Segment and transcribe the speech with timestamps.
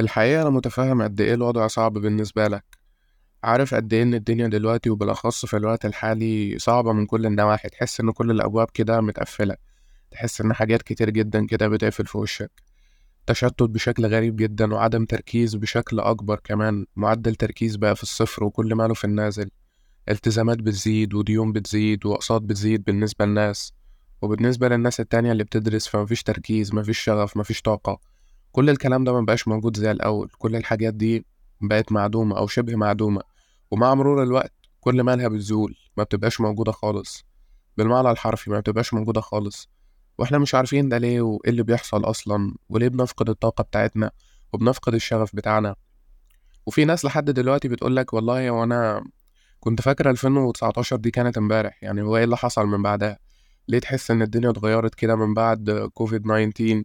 [0.00, 2.64] الحقيقة أنا متفهم قد إيه الوضع صعب بالنسبة لك.
[3.44, 8.00] عارف قد إيه إن الدنيا دلوقتي وبالأخص في الوقت الحالي صعبة من كل النواحي تحس
[8.00, 9.56] إن كل الأبواب كده متقفلة
[10.10, 12.50] تحس إن حاجات كتير جدا كده بتقفل في وشك.
[13.26, 18.74] تشتت بشكل غريب جدا وعدم تركيز بشكل أكبر كمان معدل تركيز بقى في الصفر وكل
[18.74, 19.50] ماله في النازل.
[20.08, 23.72] التزامات بتزيد وديون بتزيد وأقساط بتزيد بالنسبة للناس
[24.22, 28.09] وبالنسبة للناس التانية اللي بتدرس فمفيش تركيز مفيش شغف مفيش طاقة.
[28.52, 30.30] كل الكلام ده مبقاش موجود زي الأول.
[30.38, 31.26] كل الحاجات دي
[31.60, 33.22] بقت معدومة أو شبه معدومة.
[33.70, 37.24] ومع مرور الوقت كل مالها بتزول ما بتبقاش موجودة خالص.
[37.76, 39.68] بالمعنى الحرفي ما بتبقاش موجودة خالص.
[40.18, 44.10] وإحنا مش عارفين ده ليه وإيه اللي بيحصل أصلا وليه بنفقد الطاقة بتاعتنا
[44.52, 45.74] وبنفقد الشغف بتاعنا.
[46.66, 49.04] وفي ناس لحد دلوقتي بتقولك والله وأنا
[49.60, 53.18] كنت فاكر 2019 دي كانت امبارح يعني هو إيه اللي حصل من بعدها؟
[53.68, 56.82] ليه تحس إن الدنيا اتغيرت كده من بعد كوفيد 19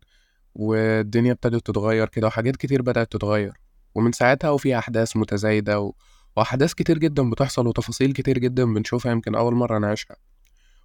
[0.56, 3.54] والدنيا ابتدت تتغير كده وحاجات كتير بدأت تتغير.
[3.96, 5.94] ومن ساعتها وفي أحداث متزايدة و...
[6.38, 10.16] وأحداث كتير جدا بتحصل وتفاصيل كتير جدا بنشوفها يمكن أول مرة نعيشها.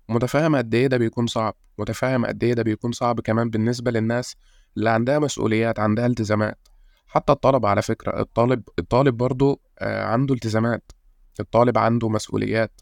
[0.09, 4.37] متفاهم قد إيه ده بيكون صعب؟ متفاهم قد إيه ده بيكون صعب كمان بالنسبة للناس
[4.77, 6.69] اللي عندها مسؤوليات عندها التزامات؟
[7.07, 10.93] حتى الطلبة على فكرة الطالب الطالب برضه آه، عنده التزامات.
[11.41, 12.81] الطالب عنده مسؤوليات.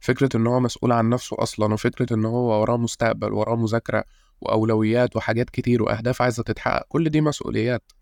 [0.00, 4.04] فكرة إن هو مسؤول عن نفسه أصلا وفكرة إن هو وراه مستقبل وراه مذاكرة
[4.40, 6.86] وأولويات وحاجات كتير وأهداف عايزة تتحقق.
[6.88, 7.92] كل دي مسؤوليات.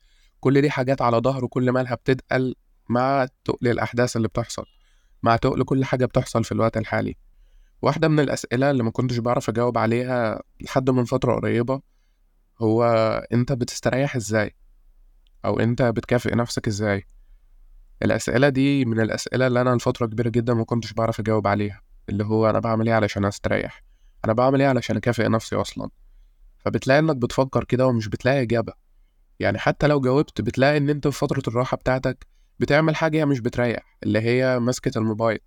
[0.41, 2.55] كل دي حاجات على ظهره كل مالها بتتقل
[2.89, 4.65] مع تقل الأحداث اللي بتحصل
[5.23, 7.17] مع تقل كل حاجة بتحصل في الوقت الحالي.
[7.83, 11.81] واحدة من الأسئلة اللي ما كنتش بعرف أجاوب عليها لحد من فترة قريبة
[12.63, 12.85] هو
[13.33, 14.55] أنت بتستريح إزاي؟
[15.45, 17.05] أو أنت بتكافئ نفسك إزاي؟
[18.03, 22.25] الأسئلة دي من الأسئلة اللي أنا لفترة كبيرة جدا ما كنتش بعرف أجاوب عليها اللي
[22.25, 23.83] هو أنا بعمل إيه علشان أستريح؟
[24.25, 25.91] أنا بعمل إيه علشان أكافئ نفسي أصلا؟
[26.59, 28.73] فبتلاقي إنك بتفكر كده ومش بتلاقي إجابة.
[29.41, 32.27] يعني حتى لو جاوبت بتلاقي إن أنت في فترة الراحة بتاعتك
[32.59, 35.39] بتعمل حاجة مش بتريح اللي هي مسكة الموبايل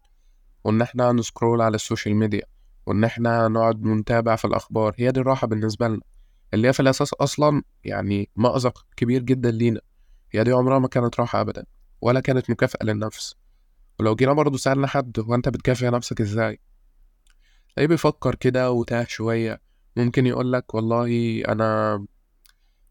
[0.63, 2.43] وإن إحنا ن scroll على ال social media
[2.85, 4.95] وإن إحنا نقعد نتابع في الأخبار.
[4.97, 6.01] هي دي الراحة بالنسبة لنا
[6.53, 9.81] اللي هي في الأساس أصلا يعني مأزق كبير جدا لينا.
[10.31, 11.65] هي دي عمرها ما كانت راحة أبدا
[12.01, 13.35] ولا كانت مكافأة للنفس.
[13.99, 16.59] ولو جينا برضه سألنا حد هو أنت بتكافئ نفسك إزاي؟
[17.75, 19.61] تلاقيه بيفكر كده وتاه شوية
[19.95, 22.05] ممكن يقولك والله أنا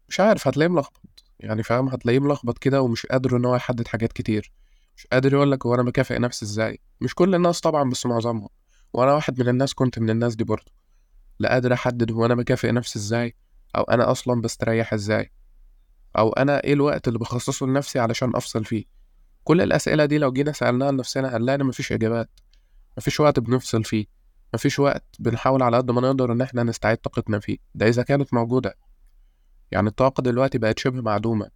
[0.09, 1.23] مش عارف هتلاقيه ملخبط.
[1.39, 4.51] يعني فاهم؟ هتلاقيه ملخبط كده ومش قادر إن هو يحدد حاجات كتير.
[4.97, 8.49] مش قادر يقولك هو أنا بكافئ نفسي إزاي؟ مش كل الناس طبعا بس معظمهم.
[8.93, 10.71] وأنا واحد من الناس كنت من الناس دي برضه.
[11.39, 13.35] لا قادر أحدد هو أنا بكافئ نفسي إزاي؟
[13.75, 15.31] أو أنا أصلا بستريح إزاي؟
[16.17, 18.85] أو أنا إيه الوقت اللي بخصصه لنفسي علشان أفصل فيه؟
[19.43, 22.29] كل الأسئلة دي لو جينا سألناها لنفسنا هنلاقي مفيش إجابات.
[22.97, 24.05] مفيش وقت بنفصل فيه.
[24.53, 27.57] مفيش وقت بنحاول على قد ما نقدر إن إحنا نستعيد طاقتنا فيه.
[27.75, 28.77] ده إذا كانت موجودة.
[29.71, 31.49] يعني الطاقة دلوقتي بقت شبه معدومة.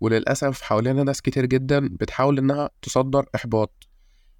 [0.00, 3.88] وللأسف حوالينا ناس كتير جدا بتحاول إنها تصدر إحباط.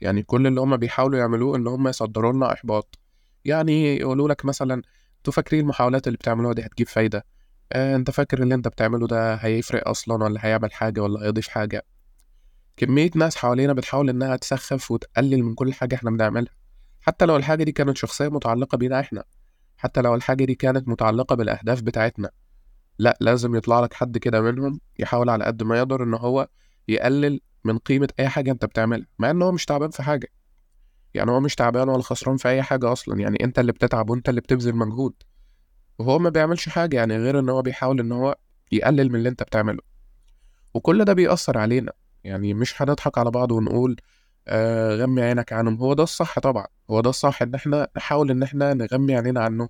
[0.00, 2.98] يعني كل اللي هما بيحاولوا يعملوه إن هما يصدروا لنا إحباط.
[3.44, 4.82] يعني يقولوا لك مثلا
[5.18, 7.24] أنتوا فاكرين المحاولات اللي بتعملوها دي هتجيب فايدة؟
[7.72, 11.86] آه أنت فاكر اللي أنت بتعمله ده هيفرق أصلا ولا هيعمل حاجة ولا هيضيف حاجة؟
[12.76, 16.59] كمية ناس حوالينا بتحاول إنها تسخف وتقلل من كل حاجة إحنا بنعملها.
[17.00, 19.24] حتى لو الحاجة دي كانت شخصية متعلقة بينا إحنا
[19.76, 22.30] حتى لو الحاجة دي كانت متعلقة بالأهداف بتاعتنا.
[22.98, 26.48] لأ لازم يطلع لك حد كده منهم يحاول على قد ما يقدر إن هو
[26.88, 30.28] يقلل من قيمة أي حاجة أنت بتعملها مع إن هو مش تعبان في حاجة.
[31.14, 34.28] يعني هو مش تعبان ولا خسران في أي حاجة أصلا يعني أنت اللي بتتعب وأنت
[34.28, 35.14] اللي بتبذل مجهود.
[35.98, 38.36] وهو ما بيعملش حاجة يعني غير إن هو بيحاول إن هو
[38.72, 39.82] يقلل من اللي أنت بتعمله.
[40.74, 41.92] وكل ده بيأثر علينا
[42.24, 43.96] يعني مش هنضحك على بعض ونقول
[44.48, 45.76] آه غمي عينك عنهم.
[45.76, 46.66] هو ده الصح طبعا.
[46.90, 49.68] هو ده الصح إن إحنا نحاول إن إحنا نغمي عينينا عنهم.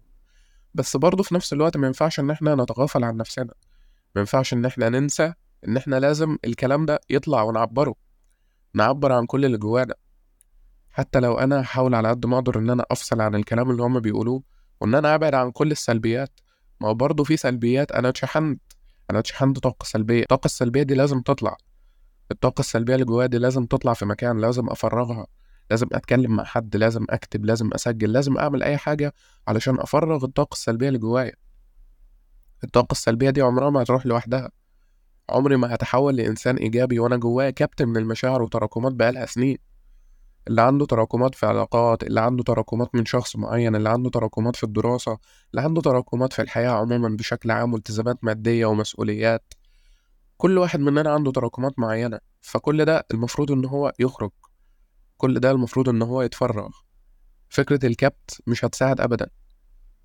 [0.75, 3.55] بس برضه في نفس الوقت ما ينفعش إن إحنا نتغافل عن نفسنا.
[4.15, 5.33] ما ينفعش إن إحنا ننسى
[5.69, 7.95] إن إحنا لازم الكلام ده يطلع ونعبره.
[8.75, 9.95] نعبر عن كل اللي جوانا.
[10.91, 14.01] حتى لو أنا هحاول على قد ما أقدر إن أنا أفصل عن الكلام اللي هما
[14.01, 14.43] بيقولوه
[14.81, 16.41] وإن أنا أبعد عن كل السلبيات.
[16.81, 17.93] ما هو برضه في سلبيات.
[17.93, 18.61] أنا اتشحنت.
[19.11, 20.23] أنا اتشحنت طاقة سلبية.
[20.23, 21.57] الطاقه السلبية دي لازم تطلع.
[22.30, 25.27] الطاقة السلبية اللي جوايا دي لازم تطلع في مكان لازم أفرغها
[25.71, 29.15] لازم أتكلم مع حد لازم أكتب لازم أسجل لازم أعمل أي حاجة
[29.48, 31.32] علشان أفرغ الطاقة السلبية اللي جوايا.
[32.65, 34.50] الطاقة السلبية دي عمرها ما هتروح لوحدها.
[35.30, 39.59] عمري ما هتحول لإنسان إيجابي وأنا جوايا كابتن من المشاعر وتراكمات بقالها سنين.
[40.48, 44.65] اللي عنده تراكمات في علاقات اللي عنده تراكمات من شخص معين اللي عنده تراكمات في
[44.65, 45.18] الدراسة
[45.50, 49.54] اللي عنده تراكمات في الحياة عموما بشكل عام والتزامات مادية ومسؤوليات.
[50.41, 54.31] كل واحد مننا عنده تراكمات معينة فكل ده المفروض إن هو يخرج.
[55.16, 56.69] كل ده المفروض إن هو يتفرغ.
[57.48, 59.31] فكرة الكبت مش هتساعد أبدا.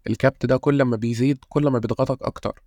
[0.08, 2.64] الكبت ده كل ما بيزيد كل ما بيضغطك أكتر.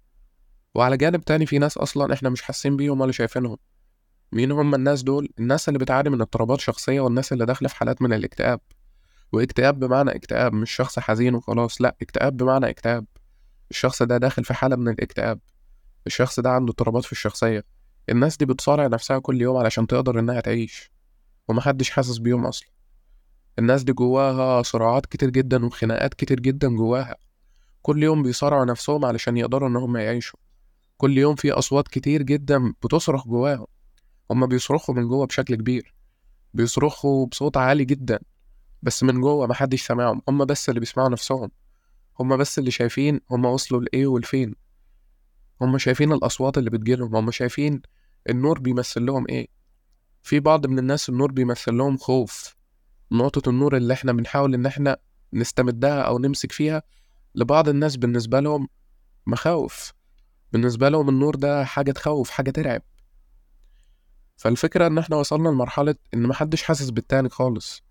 [0.74, 3.56] وعلى جانب تاني في ناس أصلا إحنا مش حاسين بيهم ولا شايفينهم.
[4.32, 8.02] مين هم الناس دول؟ الناس اللي بتعاني من اضطرابات شخصية والناس اللي داخلة في حالات
[8.02, 8.60] من الاكتئاب.
[9.32, 13.06] واكتئاب بمعنى اكتئاب مش شخص حزين وخلاص لأ اكتئاب بمعنى اكتئاب.
[13.70, 15.40] الشخص ده داخل في حالة من الاكتئاب.
[16.08, 17.64] الشخص ده عنده اضطرابات في الشخصية.
[18.08, 20.90] الناس دي بتصارع نفسها كل يوم علشان تقدر إنها تعيش
[21.48, 22.68] ومحدش حاسس بيهم أصلا.
[23.58, 27.16] الناس دي جواها صراعات كتير جدا وخناقات كتير جدا جواها.
[27.82, 30.38] كل يوم بيصارعوا نفسهم علشان يقدروا إن هم يعيشوا.
[30.96, 33.66] كل يوم في أصوات كتير جدا بتصرخ جواهم.
[34.30, 35.94] هما بيصرخوا من جوا بشكل كبير.
[36.54, 38.18] بيصرخوا بصوت عالي جدا
[38.82, 40.22] بس من جوا محدش سامعهم.
[40.28, 41.50] هما بس اللي بيسمعوا نفسهم.
[42.20, 44.54] هما بس اللي شايفين هما وصلوا لإيه والفين.
[45.60, 47.82] هما شايفين الأصوات اللي بتجيلهم هما شايفين
[48.28, 49.48] النور بيمثل لهم إيه؟
[50.22, 52.56] في بعض من الناس النور بيمثل لهم خوف.
[53.12, 54.96] نقطة النور اللي إحنا بنحاول إن إحنا
[55.32, 56.82] نستمدها أو نمسك فيها
[57.34, 58.68] لبعض الناس بالنسبة لهم
[59.26, 59.92] مخاوف.
[60.52, 62.82] بالنسبة لهم النور ده حاجة تخوف حاجة ترعب.
[64.36, 67.82] فالفكرة إن إحنا وصلنا لمرحلة إن محدش حاسس بالتاني خالص.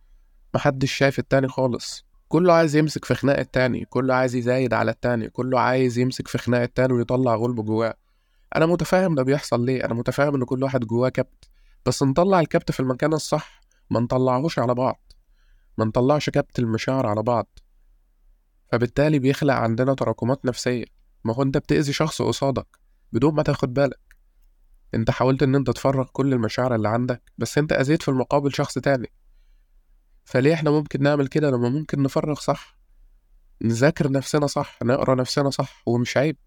[0.54, 2.07] محدش شايف التاني خالص.
[2.28, 6.38] كله عايز يمسك في خناق التاني كله عايز يزايد على التاني كله عايز يمسك في
[6.38, 7.94] خناق التاني ويطلع غلبه جواه.
[8.56, 11.50] أنا متفاهم ده بيحصل ليه أنا متفاهم إن كل واحد جواه كبت
[11.86, 15.08] بس نطلع الكبت في المكان الصح ما نطلعهوش على بعض
[15.78, 17.60] ما نطلعش كبت المشاعر على بعض.
[18.72, 20.86] فبالتالي بيخلق عندنا تراكمات نفسية.
[21.24, 22.68] ما هو أنت بتأذي شخص قصادك
[23.12, 24.00] بدون ما تاخد بالك.
[24.94, 28.74] أنت حاولت إن أنت تفرغ كل المشاعر اللي عندك بس أنت أذيت في المقابل شخص
[28.74, 29.12] تاني.
[30.28, 32.78] فليه إحنا ممكن نعمل كده؟ لما ممكن نفرغ صح
[33.62, 36.38] نذاكر نفسنا صح نقرأ نفسنا صح ومش عيب.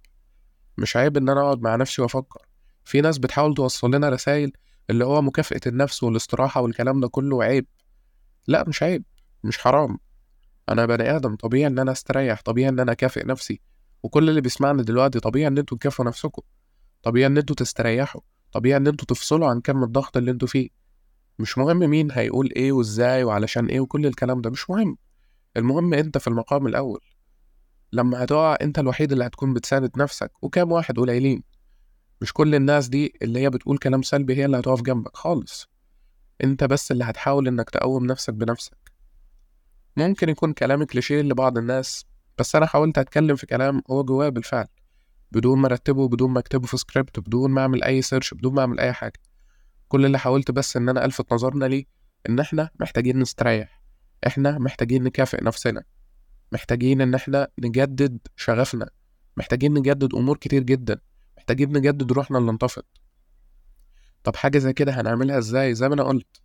[0.78, 2.46] مش عيب إن أنا أقعد مع نفسي وأفكر.
[2.84, 4.52] في ناس بتحاول توصل لنا رسائل
[4.90, 7.66] اللي هو مكافأة النفس والاستراحة والكلام ده كله عيب.
[8.46, 9.04] لا مش عيب
[9.44, 9.98] مش حرام.
[10.68, 13.60] أنا بني آدم طبيعي إن أنا أستريح طبيعي إن أنا أكافئ نفسي.
[14.02, 16.42] وكل اللي بيسمعني دلوقتي طبيعي إن أنتوا تكافئوا نفسكم.
[17.02, 18.20] طبيعي إن أنتوا تستريحوا.
[18.52, 20.79] طبيعي إن أنتوا تفصلوا عن كم الضغط اللي أنتوا فيه.
[21.40, 24.96] مش مهم مين هيقول إيه وإزاي وعلشان إيه وكل الكلام ده مش مهم.
[25.56, 27.00] المهم أنت في المقام الأول.
[27.92, 31.42] لما هتقع أنت الوحيد اللي هتكون بتساند نفسك وكام واحد قليلين.
[32.20, 35.68] مش كل الناس دي اللي هي بتقول كلام سلبي هي اللي هتقف جنبك خالص.
[36.44, 38.92] أنت بس اللي هتحاول إنك تقوم نفسك بنفسك.
[39.96, 42.04] ممكن يكون كلامي كليشيه لبعض الناس
[42.38, 44.66] بس أنا حاولت أتكلم في كلام هو جواه بالفعل.
[45.32, 48.60] بدون ما أرتبه بدون ما أكتبه في سكريبت بدون ما أعمل أي search بدون ما
[48.60, 49.20] أعمل أي حاجة.
[49.90, 51.84] كل اللي حاولت بس إن أنا ألفت نظرنا ليه
[52.28, 53.82] إن إحنا محتاجين نستريح
[54.26, 55.82] إحنا محتاجين نكافئ نفسنا
[56.52, 58.90] محتاجين إن إحنا نجدد شغفنا
[59.36, 61.00] محتاجين نجدد أمور كتير جدا
[61.36, 62.84] محتاجين نجدد روحنا اللي انطفت.
[64.24, 66.40] طب حاجة زي كده هنعملها إزاي؟ زي ما أنا قلت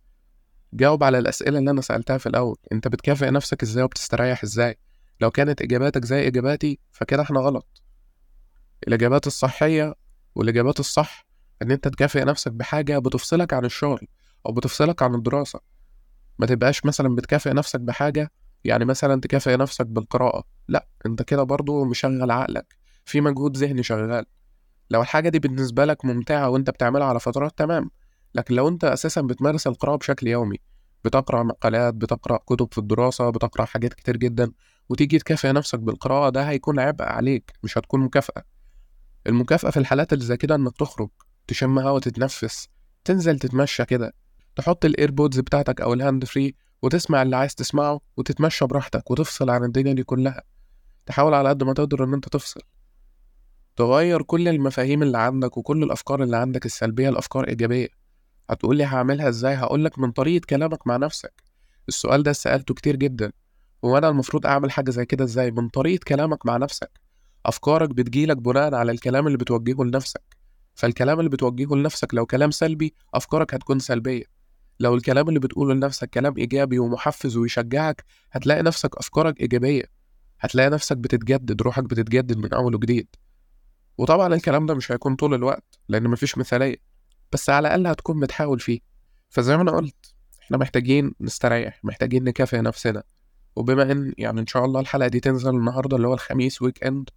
[0.72, 4.78] جاوب على الأسئلة اللي أنا سألتها في الأول أنت بتكافئ نفسك إزاي وبتستريح إزاي؟
[5.20, 7.82] لو كانت إجاباتك زي إجاباتي فكده إحنا غلط.
[8.88, 9.94] الإجابات الصحية
[10.34, 11.25] والإجابات الصح
[11.62, 14.08] إن أنت تكافئ نفسك بحاجة بتفصلك عن الشغل
[14.46, 15.60] أو بتفصلك عن الدراسة.
[16.38, 18.30] ما تبقاش مثلا بتكافئ نفسك بحاجة
[18.64, 20.44] يعني مثلا تكافئ نفسك بالقراءة.
[20.68, 22.76] لأ أنت كده برضو مشغل عقلك.
[23.04, 24.24] في مجهود ذهني شغال.
[24.90, 27.90] لو الحاجة دي بالنسبة لك ممتعة وأنت بتعملها على فترات تمام.
[28.34, 30.56] لكن لو أنت أساسا بتمارس القراءة بشكل يومي
[31.04, 34.52] بتقرأ مقالات بتقرأ كتب في الدراسة بتقرأ حاجات كتير جدا
[34.88, 38.42] وتيجي تكافئ نفسك بالقراءة ده هيكون عبء عليك مش هتكون مكافأة.
[39.26, 41.08] المكافأة في الحالات اللي زي كده إنك تخرج.
[41.46, 42.68] تشم هوا تتنفس
[43.04, 44.12] تنزل تتمشى كده.
[44.56, 49.50] تحط ال AirPods بتاعتك أو ال hand free وتسمع اللي عايز تسمعه وتتمشى براحتك وتفصل
[49.50, 50.42] عن الدنيا دي كلها.
[51.06, 52.60] تحاول على قد ما تقدر إن أنت تفصل.
[53.76, 57.88] تغير كل المفاهيم اللي عندك وكل الأفكار اللي عندك السلبية لافكار إيجابية.
[58.50, 61.42] هتقولي هعملها إزاي؟ هقولك من طريقة كلامك مع نفسك.
[61.88, 63.32] السؤال ده سألته كتير جدا.
[63.84, 67.00] هو أنا المفروض أعمل حاجة زي كده إزاي؟ من طريقة كلامك مع نفسك.
[67.46, 70.35] أفكارك بتجيلك بناء على الكلام اللي بتوجهه لنفسك.
[70.76, 74.24] فالكلام اللي بتوجهه لنفسك لو كلام سلبي أفكارك هتكون سلبية.
[74.80, 79.84] لو الكلام اللي بتقوله لنفسك كلام إيجابي ومحفز ويشجعك هتلاقي نفسك أفكارك إيجابية.
[80.40, 83.08] هتلاقي نفسك بتتجدد روحك بتتجدد من أول وجديد.
[83.98, 86.76] وطبعا الكلام ده مش هيكون طول الوقت لأن مفيش مثالية.
[87.32, 88.80] بس على الأقل هتكون بتحاول فيه.
[89.28, 93.02] فزي ما أنا قلت إحنا محتاجين نستريح محتاجين نكافئ نفسنا.
[93.56, 97.10] وبما إن يعني إن شاء الله الحلقة دي تنزل النهارده اللي هو الخميس weekend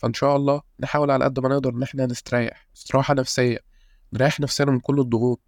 [0.00, 3.58] فإن شاء الله نحاول على قد ما نقدر إن إحنا نستريح استراحة نفسية
[4.12, 5.40] نريح نفسنا من كل الضغوط.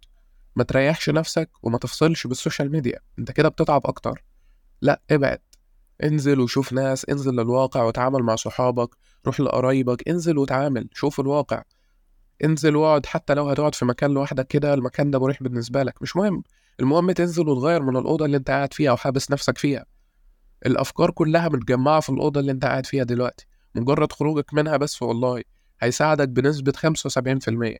[0.55, 2.99] ما تريحش نفسك وما تفصلش بال social media.
[3.19, 4.23] أنت كده بتتعب أكتر.
[4.81, 5.39] لا ابعد.
[6.03, 8.89] انزل وشوف ناس انزل للواقع وتعامل مع صحابك
[9.25, 11.63] روح لقرايبك انزل وتعامل شوف الواقع.
[12.43, 16.01] انزل واقعد حتى لو هتقعد في مكان لوحدك كده المكان ده مريح بالنسبة لك.
[16.01, 16.43] مش مهم.
[16.79, 19.85] المهم تنزل وتغير من الأوضة اللي أنت قاعد فيها وحابس نفسك فيها.
[20.65, 23.47] الأفكار كلها متجمعة في الأوضة اللي أنت قاعد فيها دلوقتي.
[23.75, 25.43] مجرد خروجك منها بس والله
[25.81, 27.77] هيساعدك بنسبة خمسة وسبعين في المية.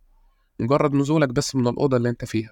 [0.60, 2.52] مجرد نزولك بس من الأوضة اللي أنت فيها.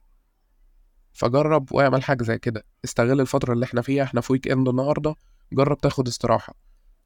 [1.13, 2.63] فجرب واعمل حاجة زي كده.
[2.85, 4.03] استغل الفترة اللي إحنا فيها.
[4.03, 5.15] إحنا في ويك إند النهاردة.
[5.53, 6.53] جرب تاخد استراحة.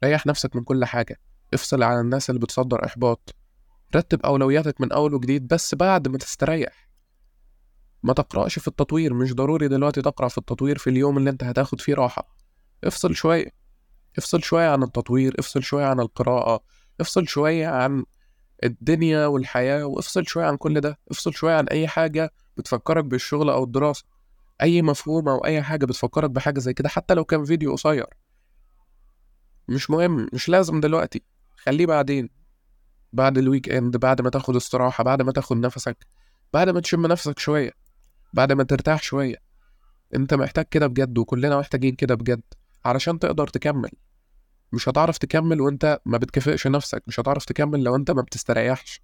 [0.03, 1.19] ريح نفسك من كل حاجة.
[1.53, 3.35] افصل عن الناس اللي بتصدر إحباط.
[3.95, 6.89] رتب أولوياتك من أول وجديد بس بعد ما تستريح.
[8.03, 9.13] ما تقرأش في التطوير.
[9.13, 12.35] مش ضروري دلوقتي تقرأ في التطوير في اليوم اللي أنت هتاخد فيه راحة.
[12.83, 13.64] افصل شوية.
[14.17, 16.63] افصل شوية عن التطوير افصل شوية عن القراءة
[17.01, 18.05] افصل شوية عن
[18.63, 23.63] الدنيا والحياة وافصل شوية عن كل ده افصل شوية عن أي حاجة بتفكرك بالشغل أو
[23.63, 24.05] الدراسة.
[24.61, 28.05] أي مفهوم أو أي حاجة بتفكرك بحاجة زي كده حتى لو كان فيديو قصير.
[29.67, 31.23] مش مهم مش لازم دلوقتي.
[31.55, 32.29] خليه بعدين.
[33.13, 35.97] بعد ال weekend بعد ما تاخد استراحة بعد ما تاخد نفسك
[36.53, 37.71] بعد ما تشم نفسك شوية
[38.33, 39.35] بعد ما ترتاح شوية.
[40.15, 42.41] أنت محتاج كده بجد وكلنا محتاجين كده بجد.
[42.85, 43.91] علشان تقدر تكمل.
[44.71, 49.01] مش هتعرف تكمل وانت ما بتكافئش نفسك مش هتعرف تكمل لو انت ما بتستريحش.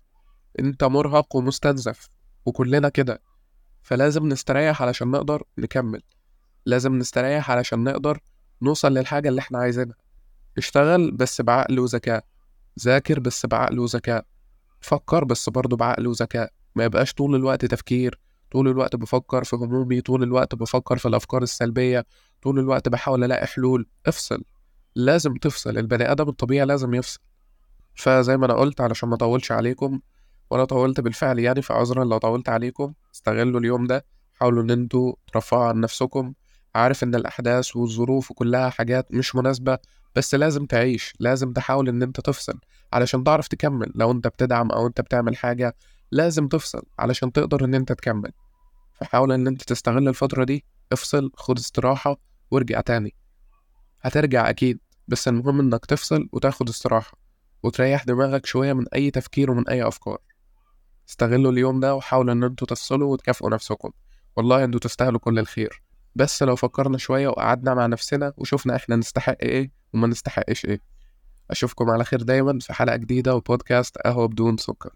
[0.59, 2.09] انت مرهق ومستنزف
[2.45, 3.21] وكلنا كده.
[3.81, 6.01] فلازم نستريح علشان نقدر نكمل.
[6.65, 8.19] لازم نستريح علشان نقدر
[8.61, 9.95] نوصل للحاجة اللي إحنا عايزينها.
[10.57, 12.25] اشتغل بس بعقل وذكاء.
[12.79, 14.25] ذاكر بس بعقل وذكاء.
[14.81, 16.51] فكر بس برضه بعقل وذكاء.
[16.75, 18.19] ما يبقاش طول الوقت تفكير
[18.51, 22.05] طول الوقت بفكر في همومي طول الوقت بفكر في الأفكار السلبية
[22.43, 23.87] طول الوقت بحاول ألاقي حلول.
[24.05, 24.43] افصل.
[24.95, 25.77] لازم تفصل.
[25.77, 27.19] البني آدم الطبيعي لازم يفصل.
[27.95, 29.99] فزي ما أنا قلت علشان ما أطولش عليكم
[30.49, 34.05] وأنا طولت بالفعل يعني فعذرا لو طولت عليكم استغلوا اليوم ده.
[34.33, 36.33] حاولوا إن أنتوا ترفعوا عن نفسكم.
[36.75, 39.77] عارف إن الأحداث والظروف وكلها حاجات مش مناسبة
[40.15, 41.13] بس لازم تعيش.
[41.19, 42.59] لازم تحاول إن أنت تفصل.
[42.93, 43.91] علشان تعرف تكمل.
[43.95, 45.75] لو أنت بتدعم أو أنت بتعمل حاجة
[46.11, 48.31] لازم تفصل علشان تقدر إن أنت تكمل.
[48.93, 50.65] فحاول إن أنت تستغل الفترة دي.
[50.91, 53.15] افصل خد استراحة وارجع تاني.
[54.01, 57.17] هترجع أكيد بس المهم إنك تفصل وتاخد استراحة
[57.63, 60.17] وتريح دماغك شوية من أي تفكير ومن أي أفكار.
[61.09, 63.91] استغلوا اليوم ده وحاولوا إن أنتوا تفصلوا وتكافئوا نفسكم.
[64.35, 65.81] والله أنتوا تستاهلوا كل الخير.
[66.15, 70.81] بس لو فكرنا شوية وقعدنا مع نفسنا وشوفنا إحنا نستحق إيه وما نستحقش إيه.
[71.51, 74.93] أشوفكم على خير دايما في حلقة جديدة وبودكاست قهوة بدون سكر.